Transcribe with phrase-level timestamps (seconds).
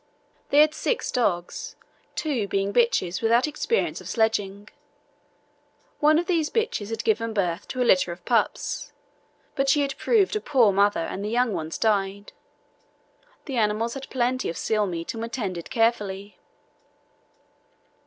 [0.49, 1.75] They had six dogs,
[2.15, 4.67] two being bitches without experience of sledging.
[5.99, 8.93] One of these bitches had given birth to a litter of pups,
[9.53, 12.33] but she proved a poor mother and the young ones died.
[13.45, 16.39] The animals had plenty of seal meat and were tended carefully.